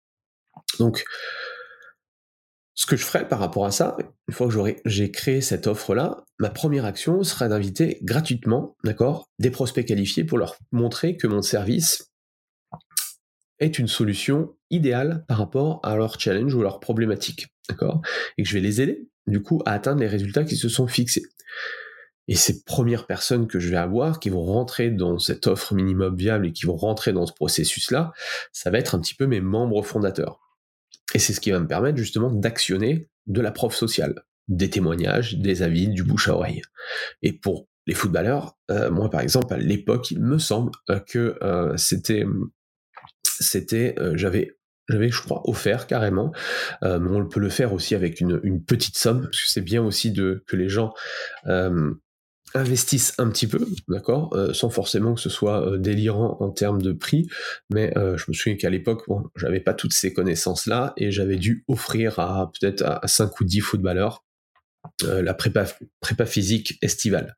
Donc, 0.78 1.04
ce 2.76 2.84
que 2.84 2.96
je 2.96 3.04
ferai 3.04 3.26
par 3.26 3.38
rapport 3.38 3.64
à 3.64 3.70
ça, 3.70 3.96
une 4.28 4.34
fois 4.34 4.48
que 4.48 4.76
j'ai 4.84 5.10
créé 5.10 5.40
cette 5.40 5.66
offre-là, 5.66 6.24
ma 6.38 6.50
première 6.50 6.84
action 6.84 7.22
sera 7.24 7.48
d'inviter 7.48 7.98
gratuitement, 8.02 8.76
d'accord, 8.84 9.30
des 9.38 9.50
prospects 9.50 9.86
qualifiés 9.86 10.24
pour 10.24 10.36
leur 10.36 10.56
montrer 10.72 11.16
que 11.16 11.26
mon 11.26 11.40
service 11.40 12.12
est 13.60 13.78
une 13.78 13.88
solution 13.88 14.54
idéale 14.68 15.24
par 15.26 15.38
rapport 15.38 15.80
à 15.84 15.96
leur 15.96 16.20
challenge 16.20 16.54
ou 16.54 16.60
leur 16.60 16.78
problématique, 16.78 17.48
d'accord, 17.70 18.02
et 18.36 18.42
que 18.42 18.48
je 18.48 18.54
vais 18.54 18.60
les 18.60 18.82
aider, 18.82 19.08
du 19.26 19.42
coup, 19.42 19.62
à 19.64 19.72
atteindre 19.72 20.00
les 20.00 20.06
résultats 20.06 20.44
qui 20.44 20.56
se 20.56 20.68
sont 20.68 20.86
fixés. 20.86 21.24
Et 22.28 22.34
ces 22.34 22.62
premières 22.64 23.06
personnes 23.06 23.46
que 23.46 23.58
je 23.58 23.70
vais 23.70 23.76
avoir 23.76 24.20
qui 24.20 24.28
vont 24.28 24.44
rentrer 24.44 24.90
dans 24.90 25.18
cette 25.18 25.46
offre 25.46 25.74
minimum 25.74 26.14
viable 26.14 26.48
et 26.48 26.52
qui 26.52 26.66
vont 26.66 26.76
rentrer 26.76 27.14
dans 27.14 27.24
ce 27.24 27.32
processus-là, 27.32 28.12
ça 28.52 28.70
va 28.70 28.78
être 28.78 28.94
un 28.94 29.00
petit 29.00 29.14
peu 29.14 29.26
mes 29.26 29.40
membres 29.40 29.82
fondateurs. 29.82 30.45
Et 31.14 31.18
c'est 31.18 31.32
ce 31.32 31.40
qui 31.40 31.50
va 31.50 31.60
me 31.60 31.66
permettre 31.66 31.98
justement 31.98 32.30
d'actionner 32.30 33.08
de 33.26 33.40
la 33.40 33.52
prof 33.52 33.74
sociale, 33.74 34.24
des 34.48 34.70
témoignages, 34.70 35.38
des 35.38 35.62
avis, 35.62 35.88
du 35.88 36.02
bouche 36.02 36.28
à 36.28 36.34
oreille. 36.34 36.62
Et 37.22 37.32
pour 37.32 37.68
les 37.86 37.94
footballeurs, 37.94 38.56
euh, 38.70 38.90
moi 38.90 39.10
par 39.10 39.20
exemple 39.20 39.54
à 39.54 39.58
l'époque, 39.58 40.10
il 40.10 40.20
me 40.20 40.38
semble 40.38 40.72
euh, 40.90 40.98
que 41.00 41.38
euh, 41.42 41.76
c'était, 41.76 42.24
c'était, 43.24 43.94
j'avais 44.14 44.52
j'avais, 44.88 45.10
je 45.10 45.20
crois, 45.20 45.42
offert 45.50 45.88
carrément. 45.88 46.32
mais 46.80 47.10
on 47.10 47.26
peut 47.26 47.40
le 47.40 47.48
faire 47.48 47.72
aussi 47.72 47.96
avec 47.96 48.20
une, 48.20 48.38
une 48.44 48.64
petite 48.64 48.96
somme, 48.96 49.22
parce 49.22 49.42
que 49.42 49.50
c'est 49.50 49.60
bien 49.60 49.82
aussi 49.82 50.12
de 50.12 50.44
que 50.46 50.54
les 50.54 50.68
gens 50.68 50.94
investissent 52.56 53.14
un 53.18 53.28
petit 53.28 53.46
peu, 53.46 53.66
d'accord, 53.88 54.34
euh, 54.34 54.52
sans 54.52 54.70
forcément 54.70 55.14
que 55.14 55.20
ce 55.20 55.28
soit 55.28 55.66
euh, 55.66 55.78
délirant 55.78 56.38
en 56.40 56.50
termes 56.50 56.80
de 56.80 56.92
prix, 56.92 57.28
mais 57.70 57.96
euh, 57.96 58.16
je 58.16 58.24
me 58.28 58.34
souviens 58.34 58.56
qu'à 58.56 58.70
l'époque, 58.70 59.04
bon, 59.06 59.24
j'avais 59.36 59.60
pas 59.60 59.74
toutes 59.74 59.92
ces 59.92 60.12
connaissances-là 60.12 60.94
et 60.96 61.10
j'avais 61.10 61.36
dû 61.36 61.64
offrir 61.68 62.18
à 62.18 62.50
peut-être 62.58 62.82
à 62.82 63.06
5 63.06 63.40
ou 63.40 63.44
10 63.44 63.60
footballeurs 63.60 64.22
la 65.02 65.34
prépa, 65.34 65.66
physique 66.26 66.78
estivale. 66.80 67.36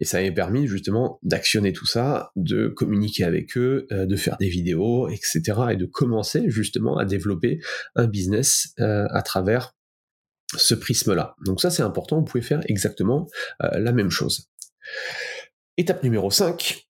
Et 0.00 0.04
ça 0.04 0.18
m'avait 0.18 0.34
permis 0.34 0.66
justement 0.66 1.18
d'actionner 1.22 1.72
tout 1.72 1.86
ça, 1.86 2.30
de 2.36 2.68
communiquer 2.68 3.24
avec 3.24 3.56
eux, 3.56 3.86
de 3.90 4.16
faire 4.16 4.36
des 4.36 4.50
vidéos, 4.50 5.08
etc. 5.08 5.40
et 5.70 5.76
de 5.76 5.86
commencer 5.86 6.44
justement 6.48 6.98
à 6.98 7.06
développer 7.06 7.58
un 7.96 8.06
business 8.06 8.74
à 8.76 9.22
travers 9.22 9.72
ce 10.54 10.74
prisme-là. 10.74 11.36
Donc 11.46 11.62
ça 11.62 11.70
c'est 11.70 11.82
important, 11.82 12.18
vous 12.18 12.24
pouvez 12.24 12.44
faire 12.44 12.60
exactement 12.66 13.28
la 13.60 13.92
même 13.92 14.10
chose. 14.10 14.50
Étape 15.76 16.02
numéro 16.02 16.30
5, 16.30 16.86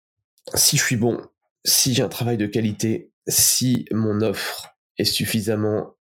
si 0.54 0.76
je 0.76 0.82
suis 0.82 0.96
bon, 0.96 1.20
si 1.64 1.94
j'ai 1.94 2.02
un 2.02 2.08
travail 2.08 2.36
de 2.36 2.46
qualité, 2.46 3.12
si 3.26 3.84
mon 3.92 4.20
offre 4.22 4.76
est 4.96 5.04
suffisamment 5.04 5.94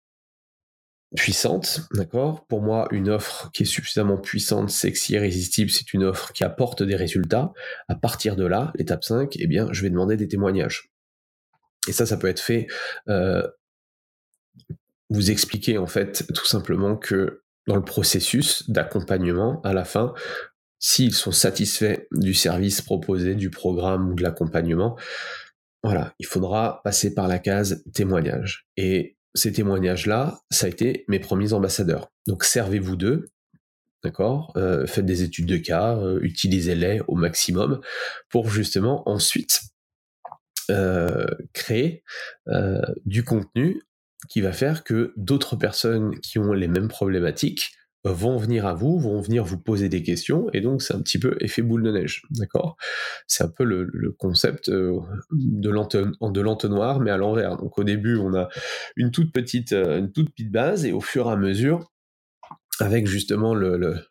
puissante, 1.16 1.82
d'accord? 1.94 2.46
Pour 2.48 2.62
moi, 2.62 2.88
une 2.92 3.10
offre 3.10 3.50
qui 3.54 3.64
est 3.64 3.66
suffisamment 3.66 4.18
puissante, 4.18 4.70
sexy, 4.70 5.14
irrésistible, 5.14 5.72
c'est 5.72 5.94
une 5.94 6.04
offre 6.04 6.34
qui 6.34 6.44
apporte 6.44 6.84
des 6.84 6.96
résultats. 6.96 7.54
À 7.88 7.96
partir 7.96 8.36
de 8.36 8.46
là, 8.46 8.72
l'étape 8.76 9.04
5, 9.04 9.36
eh 9.40 9.48
bien, 9.48 9.68
je 9.72 9.82
vais 9.82 9.90
demander 9.90 10.18
des 10.18 10.28
témoignages. 10.28 10.92
Et 11.88 11.92
ça, 11.92 12.06
ça 12.06 12.18
peut 12.18 12.28
être 12.28 12.42
fait. 12.42 12.68
Euh, 13.10 13.48
vous 15.10 15.32
expliquer 15.32 15.78
en 15.78 15.88
fait 15.88 16.26
tout 16.34 16.46
simplement 16.46 16.98
que 16.98 17.44
dans 17.68 17.76
le 17.76 17.84
processus 17.84 18.70
d'accompagnement, 18.70 19.62
à 19.64 19.74
la 19.74 19.86
fin, 19.86 20.14
s'ils 20.80 21.14
sont 21.14 21.32
satisfaits 21.32 22.08
du 22.12 22.34
service 22.34 22.82
proposé, 22.82 23.36
du 23.36 23.50
programme 23.50 24.10
ou 24.10 24.14
de 24.16 24.24
l'accompagnement, 24.24 24.98
voilà, 25.84 26.14
il 26.20 26.26
faudra 26.26 26.82
passer 26.84 27.14
par 27.14 27.28
la 27.28 27.40
case 27.40 27.84
témoignage. 27.94 28.68
Et 28.76 29.18
ces 29.36 29.52
témoignages-là, 29.52 30.40
ça 30.50 30.66
a 30.66 30.70
été 30.70 31.06
mes 31.08 31.20
premiers 31.20 31.54
ambassadeurs. 31.54 32.12
Donc 32.28 32.44
servez-vous 32.44 32.96
d'eux, 32.96 33.30
d'accord 34.04 34.52
euh, 34.58 34.88
Faites 34.88 35.06
des 35.06 35.24
études 35.24 35.46
de 35.46 35.58
cas, 35.58 35.98
euh, 35.98 36.20
utilisez-les 36.22 37.02
au 37.08 37.16
maximum 37.16 37.82
pour 38.30 38.50
justement 38.50 39.08
ensuite 39.08 39.62
euh, 40.72 41.28
créer 41.54 42.04
du 43.06 43.24
contenu 43.24 43.84
qui 44.30 44.42
va 44.42 44.54
faire 44.54 44.84
que 44.84 45.14
d'autres 45.18 45.56
personnes 45.56 46.20
qui 46.20 46.40
ont 46.40 46.54
les 46.54 46.68
mêmes 46.68 46.88
problématiques 46.88 47.76
vont 48.12 48.38
venir 48.38 48.66
à 48.66 48.74
vous, 48.74 49.00
vont 49.00 49.20
venir 49.20 49.44
vous 49.44 49.58
poser 49.58 49.90
des 49.90 50.04
questions, 50.04 50.48
et 50.54 50.62
donc 50.62 50.82
c'est 50.82 50.94
un 50.94 51.02
petit 51.02 51.18
peu 51.18 51.36
effet 51.40 51.62
boule 51.62 51.84
de 51.84 51.92
neige, 51.92 52.24
d'accord? 52.30 52.78
C'est 53.28 53.44
un 53.44 53.50
peu 53.50 53.64
le, 53.64 54.16
concept 54.18 54.70
euh, 54.70 55.00
de 55.32 55.70
l'entonnoir, 56.42 57.00
mais 57.00 57.12
à 57.12 57.18
l'envers. 57.18 57.58
Donc 57.58 57.78
au 57.78 57.84
début, 57.84 58.18
on 58.18 58.34
a 58.36 58.50
une 58.96 59.12
toute 59.12 59.32
petite, 59.34 59.74
euh, 59.74 60.08
base, 60.52 60.86
et 60.86 60.92
au 60.92 61.02
fur 61.02 61.28
et 61.28 61.32
à 61.32 61.36
mesure, 61.36 61.92
avec 62.80 63.08
justement 63.08 63.56
le, 63.56 64.06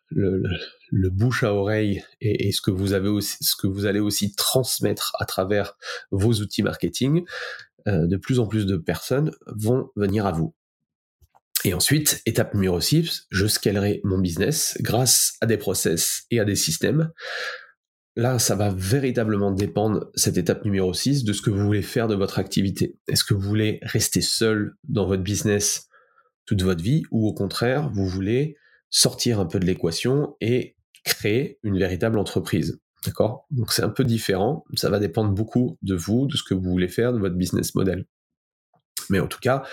bouche 0.91 1.43
à 1.43 1.53
oreille 1.53 2.03
et, 2.19 2.51
ce 2.51 2.61
que 2.61 2.71
vous 2.71 2.93
avez 2.93 3.09
aussi, 3.09 3.37
ce 3.41 3.55
que 3.55 3.67
vous 3.67 3.85
allez 3.85 3.99
aussi 3.99 4.35
transmettre 4.35 5.13
à 5.19 5.25
travers 5.25 5.77
vos 6.11 6.33
outils 6.33 6.63
marketing, 6.63 7.23
euh, 7.87 8.07
de 8.07 8.17
plus 8.17 8.39
en 8.39 8.47
plus 8.47 8.65
de 8.65 8.77
personnes 8.77 9.31
vont 9.47 9.89
venir 9.95 10.25
à 10.25 10.31
vous. 10.31 10.53
Et 11.65 11.73
ensuite, 11.73 12.21
étape 12.27 12.53
numéro 12.53 12.79
6, 12.79 13.25
je 13.31 13.47
scalerai 13.47 13.99
mon 14.03 14.19
business 14.19 14.77
grâce 14.81 15.33
à 15.41 15.47
des 15.47 15.57
process 15.57 16.21
et 16.29 16.39
à 16.39 16.45
des 16.45 16.55
systèmes. 16.55 17.11
Là, 18.15 18.37
ça 18.37 18.55
va 18.55 18.69
véritablement 18.69 19.51
dépendre, 19.51 20.11
cette 20.13 20.37
étape 20.37 20.63
numéro 20.63 20.93
6, 20.93 21.23
de 21.23 21.33
ce 21.33 21.41
que 21.41 21.49
vous 21.49 21.65
voulez 21.65 21.81
faire 21.81 22.07
de 22.07 22.13
votre 22.13 22.37
activité. 22.37 22.99
Est-ce 23.07 23.23
que 23.23 23.33
vous 23.33 23.41
voulez 23.41 23.79
rester 23.81 24.21
seul 24.21 24.75
dans 24.83 25.07
votre 25.07 25.23
business 25.23 25.87
toute 26.45 26.61
votre 26.61 26.83
vie 26.83 27.01
ou 27.09 27.27
au 27.27 27.33
contraire, 27.33 27.89
vous 27.89 28.07
voulez 28.07 28.57
sortir 28.91 29.39
un 29.39 29.47
peu 29.47 29.59
de 29.59 29.65
l'équation 29.65 30.35
et 30.41 30.77
créer 31.03 31.57
une 31.63 31.79
véritable 31.79 32.19
entreprise? 32.19 32.79
D'accord? 33.03 33.47
Donc 33.49 33.73
c'est 33.73 33.83
un 33.83 33.89
peu 33.89 34.03
différent, 34.03 34.65
ça 34.75 34.91
va 34.91 34.99
dépendre 34.99 35.31
beaucoup 35.31 35.79
de 35.81 35.95
vous, 35.95 36.27
de 36.27 36.37
ce 36.37 36.43
que 36.43 36.53
vous 36.53 36.69
voulez 36.69 36.89
faire, 36.89 37.11
de 37.11 37.17
votre 37.17 37.35
business 37.35 37.73
model. 37.73 38.05
Mais 39.09 39.19
en 39.19 39.27
tout 39.27 39.39
cas, 39.39 39.63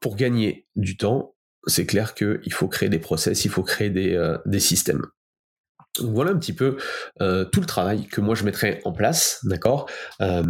pour 0.00 0.16
gagner 0.16 0.66
du 0.76 0.96
temps, 0.96 1.34
c'est 1.66 1.86
clair 1.86 2.14
qu'il 2.14 2.52
faut 2.52 2.68
créer 2.68 2.88
des 2.88 2.98
process, 2.98 3.44
il 3.44 3.50
faut 3.50 3.62
créer 3.62 3.90
des, 3.90 4.14
euh, 4.14 4.38
des 4.46 4.60
systèmes. 4.60 5.04
Voilà 5.98 6.30
un 6.32 6.38
petit 6.38 6.52
peu 6.52 6.76
euh, 7.22 7.44
tout 7.44 7.60
le 7.60 7.66
travail 7.66 8.06
que 8.06 8.20
moi 8.20 8.34
je 8.34 8.44
mettrais 8.44 8.80
en 8.84 8.92
place, 8.92 9.40
d'accord? 9.44 9.88
Euh, 10.20 10.42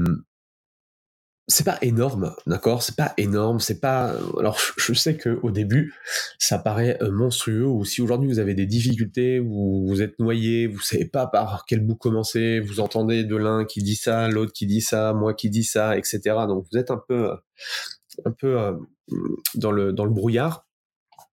c'est 1.49 1.64
pas 1.64 1.78
énorme, 1.81 2.35
d'accord? 2.49 2.83
C'est 2.83 2.97
pas 2.97 3.14
énorme, 3.19 3.61
c'est 3.61 3.78
pas. 3.78 4.16
Alors, 4.40 4.59
je 4.76 4.93
sais 4.93 5.16
que 5.16 5.38
au 5.45 5.52
début, 5.52 5.95
ça 6.40 6.59
paraît 6.59 6.99
monstrueux. 7.12 7.64
Ou 7.64 7.85
si 7.85 8.02
aujourd'hui 8.02 8.28
vous 8.28 8.40
avez 8.40 8.55
des 8.55 8.66
difficultés, 8.66 9.38
vous 9.38 9.87
vous 9.87 10.02
êtes 10.02 10.19
noyé, 10.19 10.66
vous 10.66 10.81
savez 10.81 11.05
pas 11.05 11.28
par 11.28 11.64
quel 11.64 11.87
bout 11.87 11.95
commencer, 11.95 12.59
vous 12.59 12.81
entendez 12.81 13.23
de 13.23 13.37
l'un 13.37 13.64
qui 13.64 13.81
dit 13.81 13.95
ça, 13.95 14.26
l'autre 14.28 14.52
qui 14.52 14.66
dit 14.66 14.81
ça, 14.81 15.12
moi 15.12 15.35
qui 15.35 15.49
dis 15.49 15.62
ça, 15.62 15.97
etc. 15.97 16.21
Donc 16.49 16.66
vous 16.73 16.78
êtes 16.78 16.90
un 16.90 17.00
peu, 17.07 17.31
un 18.25 18.33
peu 18.33 18.76
dans 19.54 19.70
le, 19.70 19.92
brouillard, 19.92 20.66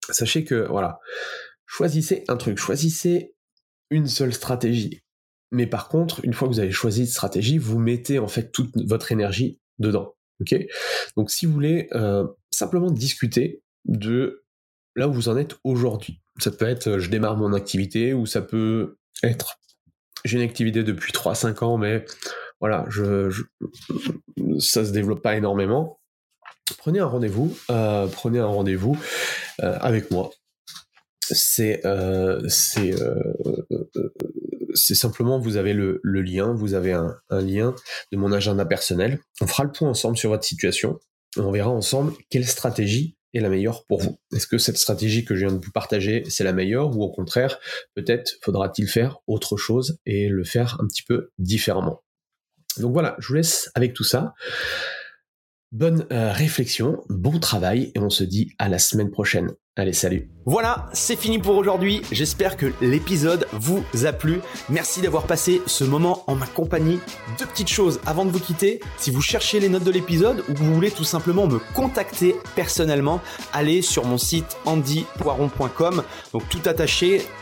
sachez 0.09 0.43
que, 0.43 0.67
voilà, 0.67 0.99
choisissez 1.65 2.23
un 2.27 2.37
truc, 2.37 2.57
choisissez 2.57 3.35
une 3.89 4.07
seule 4.07 4.33
stratégie. 4.33 5.01
Mais 5.51 5.67
par 5.67 5.87
contre, 5.87 6.23
une 6.23 6.33
fois 6.33 6.47
que 6.47 6.53
vous 6.53 6.59
avez 6.59 6.71
choisi 6.71 7.01
une 7.01 7.07
stratégie, 7.07 7.57
vous 7.57 7.79
mettez 7.79 8.19
en 8.19 8.27
fait 8.27 8.51
toute 8.51 8.75
votre 8.87 9.11
énergie 9.11 9.59
dedans. 9.79 10.15
Ok? 10.41 10.55
Donc 11.15 11.29
si 11.29 11.45
vous 11.45 11.53
voulez 11.53 11.87
euh, 11.93 12.25
simplement 12.51 12.89
discuter 12.89 13.61
de 13.85 14.43
là 14.95 15.07
où 15.07 15.13
vous 15.13 15.29
en 15.29 15.37
êtes 15.37 15.55
aujourd'hui, 15.63 16.21
ça 16.39 16.49
peut 16.49 16.67
être 16.67 16.87
euh, 16.87 16.99
je 16.99 17.09
démarre 17.09 17.37
mon 17.37 17.53
activité 17.53 18.13
ou 18.13 18.25
ça 18.25 18.41
peut 18.41 18.97
être 19.21 19.59
j'ai 20.25 20.37
une 20.37 20.43
activité 20.43 20.83
depuis 20.83 21.11
3-5 21.11 21.63
ans, 21.63 21.77
mais 21.77 22.05
voilà, 22.59 22.85
ça 24.59 24.85
se 24.85 24.91
développe 24.91 25.21
pas 25.21 25.35
énormément 25.35 25.99
prenez 26.77 26.99
un 26.99 27.05
rendez-vous, 27.05 27.55
prenez 27.67 28.39
un 28.39 28.47
rendez-vous 28.47 28.97
avec 29.59 30.11
moi. 30.11 30.31
C'est 31.21 31.81
c'est 34.75 34.95
simplement 34.95 35.39
vous 35.39 35.57
avez 35.57 35.73
le, 35.73 35.99
lien, 36.03 36.53
vous 36.53 36.73
avez 36.73 36.93
un, 36.93 37.15
lien 37.29 37.75
de 38.11 38.17
mon 38.17 38.31
agenda 38.31 38.65
personnel. 38.65 39.19
On 39.41 39.47
fera 39.47 39.63
le 39.63 39.71
point 39.71 39.89
ensemble 39.89 40.17
sur 40.17 40.29
votre 40.29 40.43
situation. 40.43 40.99
On 41.37 41.51
verra 41.51 41.69
ensemble 41.69 42.13
quelle 42.29 42.45
stratégie 42.45 43.17
est 43.33 43.39
la 43.39 43.49
meilleure 43.49 43.85
pour 43.85 44.01
vous. 44.01 44.19
Est-ce 44.35 44.45
que 44.45 44.59
cette 44.59 44.77
stratégie 44.77 45.25
que 45.25 45.35
je 45.35 45.45
viens 45.45 45.55
de 45.55 45.63
vous 45.63 45.71
partager, 45.71 46.23
c'est 46.29 46.43
la 46.43 46.53
meilleure 46.53 46.95
ou 46.95 47.01
au 47.01 47.09
contraire, 47.09 47.59
peut-être 47.95 48.37
faudra-t-il 48.43 48.87
faire 48.87 49.17
autre 49.25 49.57
chose 49.57 49.97
et 50.05 50.29
le 50.29 50.43
faire 50.43 50.77
un 50.79 50.87
petit 50.87 51.01
peu 51.03 51.31
différemment. 51.39 52.03
Donc 52.77 52.93
voilà, 52.93 53.15
je 53.19 53.27
vous 53.27 53.33
laisse 53.35 53.71
avec 53.73 53.93
tout 53.93 54.03
ça. 54.03 54.33
Bonne 55.73 56.05
euh, 56.11 56.31
réflexion, 56.31 57.03
bon 57.09 57.39
travail 57.39 57.91
et 57.95 57.99
on 57.99 58.11
se 58.11 58.23
dit 58.23 58.53
à 58.59 58.69
la 58.69 58.77
semaine 58.77 59.09
prochaine. 59.09 59.53
Allez, 59.75 59.93
salut. 59.93 60.29
Voilà, 60.45 60.87
c'est 60.93 61.15
fini 61.15 61.39
pour 61.39 61.57
aujourd'hui. 61.57 62.03
J'espère 62.11 62.57
que 62.57 62.71
l'épisode 62.79 63.47
vous 63.53 63.83
a 64.05 64.13
plu. 64.13 64.39
Merci 64.69 65.01
d'avoir 65.01 65.25
passé 65.25 65.63
ce 65.65 65.83
moment 65.83 66.23
en 66.27 66.35
ma 66.35 66.45
compagnie. 66.45 66.99
Deux 67.39 67.47
petites 67.47 67.69
choses 67.69 67.99
avant 68.05 68.23
de 68.23 68.29
vous 68.29 68.39
quitter. 68.39 68.81
Si 68.99 69.09
vous 69.09 69.21
cherchez 69.21 69.59
les 69.59 69.69
notes 69.69 69.83
de 69.83 69.89
l'épisode 69.89 70.43
ou 70.47 70.53
vous 70.53 70.75
voulez 70.75 70.91
tout 70.91 71.03
simplement 71.03 71.47
me 71.47 71.57
contacter 71.73 72.35
personnellement, 72.55 73.19
allez 73.51 73.81
sur 73.81 74.05
mon 74.05 74.19
site 74.19 74.57
andypoiron.com. 74.65 76.03
Donc 76.33 76.47
tout 76.49 76.61
attaché 76.65 77.23